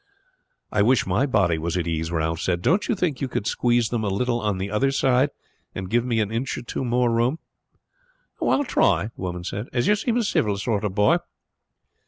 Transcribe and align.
"I 0.71 0.81
wish 0.81 1.05
my 1.05 1.27
body 1.27 1.59
was 1.59 1.77
at 1.77 1.85
ease," 1.85 2.11
Ralph 2.11 2.39
said. 2.41 2.63
"Don't 2.63 2.87
you 2.89 2.95
think 2.95 3.21
you 3.21 3.27
could 3.27 3.45
squeeze 3.45 3.89
them 3.89 4.03
a 4.03 4.07
little 4.09 4.41
on 4.41 4.57
the 4.57 4.71
other 4.71 4.89
side 4.89 5.29
and 5.75 5.91
give 5.91 6.03
me 6.03 6.19
an 6.19 6.31
inch 6.31 6.57
or 6.57 6.63
two 6.63 6.83
more 6.83 7.11
room?" 7.11 7.37
"I 8.41 8.45
will 8.45 8.63
try," 8.63 9.11
the 9.15 9.21
woman 9.21 9.43
said; 9.43 9.67
"as 9.71 9.85
you 9.85 9.95
seem 9.95 10.17
a 10.17 10.23
civil 10.23 10.57
sort 10.57 10.83
of 10.83 10.95
boy." 10.95 11.17